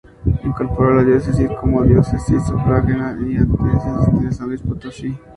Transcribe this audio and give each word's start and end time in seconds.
Incorporó 0.43 0.95
la 0.95 1.03
Diócesis 1.03 1.47
como 1.59 1.83
Diócesis 1.83 2.43
sufragánea 2.47 3.13
de 3.13 3.33
la 3.35 3.41
Arquidiócesis 3.49 4.21
de 4.23 4.31
San 4.31 4.47
Luis 4.47 4.61
Potosí. 4.63 5.15